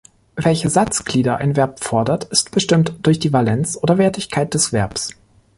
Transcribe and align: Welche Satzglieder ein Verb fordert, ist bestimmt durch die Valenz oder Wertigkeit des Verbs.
Welche 0.35 0.67
Satzglieder 0.67 1.37
ein 1.37 1.55
Verb 1.55 1.83
fordert, 1.83 2.23
ist 2.23 2.49
bestimmt 2.49 2.95
durch 3.03 3.19
die 3.19 3.33
Valenz 3.33 3.77
oder 3.79 3.99
Wertigkeit 3.99 4.51
des 4.51 4.71
Verbs. 4.73 5.11